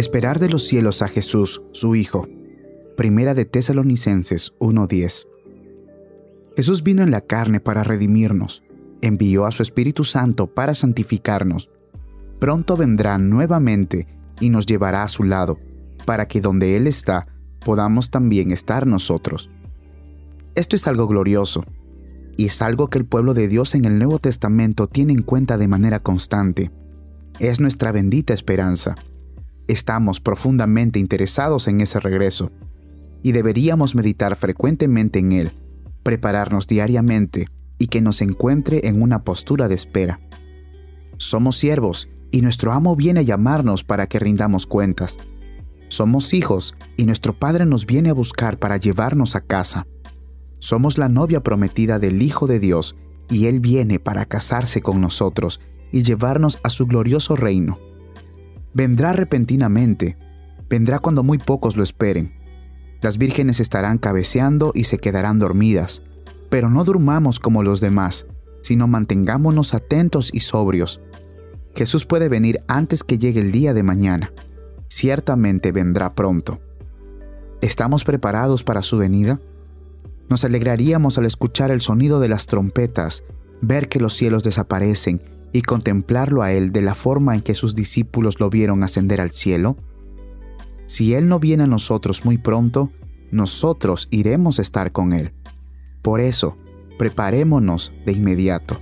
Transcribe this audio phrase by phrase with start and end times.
[0.00, 2.26] Esperar de los cielos a Jesús, su Hijo.
[2.96, 5.26] Primera de Tesalonicenses 1:10.
[6.56, 8.62] Jesús vino en la carne para redimirnos,
[9.02, 11.68] envió a su Espíritu Santo para santificarnos.
[12.38, 14.06] Pronto vendrá nuevamente
[14.40, 15.58] y nos llevará a su lado,
[16.06, 17.26] para que donde Él está,
[17.62, 19.50] podamos también estar nosotros.
[20.54, 21.62] Esto es algo glorioso,
[22.38, 25.58] y es algo que el pueblo de Dios en el Nuevo Testamento tiene en cuenta
[25.58, 26.70] de manera constante.
[27.38, 28.94] Es nuestra bendita esperanza.
[29.70, 32.50] Estamos profundamente interesados en ese regreso,
[33.22, 35.52] y deberíamos meditar frecuentemente en él,
[36.02, 37.46] prepararnos diariamente
[37.78, 40.18] y que nos encuentre en una postura de espera.
[41.18, 45.18] Somos siervos y nuestro amo viene a llamarnos para que rindamos cuentas.
[45.86, 49.86] Somos hijos y nuestro Padre nos viene a buscar para llevarnos a casa.
[50.58, 52.96] Somos la novia prometida del Hijo de Dios
[53.28, 55.60] y Él viene para casarse con nosotros
[55.92, 57.78] y llevarnos a su glorioso reino.
[58.72, 60.16] Vendrá repentinamente,
[60.68, 62.32] vendrá cuando muy pocos lo esperen.
[63.00, 66.02] Las vírgenes estarán cabeceando y se quedarán dormidas,
[66.50, 68.26] pero no durmamos como los demás,
[68.62, 71.00] sino mantengámonos atentos y sobrios.
[71.74, 74.32] Jesús puede venir antes que llegue el día de mañana.
[74.88, 76.60] Ciertamente vendrá pronto.
[77.60, 79.40] ¿Estamos preparados para su venida?
[80.28, 83.24] Nos alegraríamos al escuchar el sonido de las trompetas,
[83.60, 87.74] ver que los cielos desaparecen y contemplarlo a Él de la forma en que sus
[87.74, 89.76] discípulos lo vieron ascender al cielo?
[90.86, 92.90] Si Él no viene a nosotros muy pronto,
[93.30, 95.32] nosotros iremos a estar con Él.
[96.02, 96.56] Por eso,
[96.98, 98.80] preparémonos de inmediato.